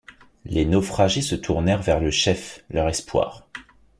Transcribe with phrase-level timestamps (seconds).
[0.45, 3.47] Les naufragés se tournèrent vers le chef, leur espoir.